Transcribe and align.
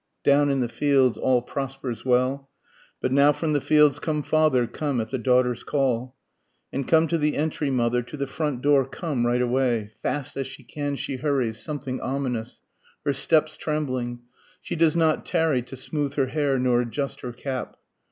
Down 0.23 0.49
in 0.49 0.61
the 0.61 0.67
fields 0.67 1.15
all 1.15 1.43
prospers 1.43 2.03
well, 2.03 2.49
But 3.01 3.11
now 3.11 3.31
from 3.31 3.53
the 3.53 3.61
fields 3.61 3.99
come 3.99 4.23
father, 4.23 4.65
come 4.65 4.99
at 4.99 5.11
the 5.11 5.19
daughter's 5.19 5.63
call, 5.63 6.15
And 6.73 6.87
come 6.87 7.07
to 7.09 7.19
the 7.19 7.37
entry 7.37 7.69
mother, 7.69 8.01
to 8.01 8.17
the 8.17 8.25
front 8.25 8.63
door 8.63 8.83
come 8.87 9.27
right 9.27 9.39
away. 9.43 9.91
Fast 10.01 10.35
as 10.37 10.47
she 10.47 10.63
can 10.63 10.95
she 10.95 11.17
hurries, 11.17 11.59
something 11.59 12.01
ominous, 12.01 12.61
her 13.05 13.13
steps 13.13 13.57
trembling, 13.57 14.21
She 14.59 14.75
does 14.75 14.95
not 14.95 15.23
tarry 15.23 15.61
to 15.61 15.75
smooth 15.75 16.15
her 16.15 16.25
hair 16.33 16.57
nor 16.57 16.81
adjust 16.81 17.21
her 17.21 17.31
cap. 17.31 17.77